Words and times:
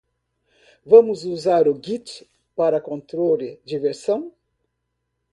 Vamos 0.83 1.25
usar 1.25 1.67
o 1.67 1.75
Git 1.79 2.27
para 2.55 2.81
controle 2.81 3.61
de 3.63 3.77
versão. 3.77 4.33